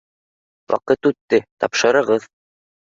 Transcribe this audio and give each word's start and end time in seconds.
—Ваҡыт 0.75 1.11
үтте, 1.11 1.43
тапшырығыҙ! 1.63 2.29